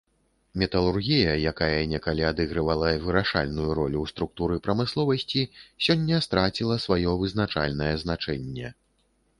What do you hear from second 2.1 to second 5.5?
адыгрывала вырашальную ролю ў структуры прамысловасці,